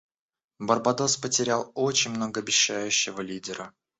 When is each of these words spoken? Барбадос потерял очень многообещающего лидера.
Барбадос 0.57 1.17
потерял 1.17 1.71
очень 1.75 2.09
многообещающего 2.09 3.21
лидера. 3.21 3.71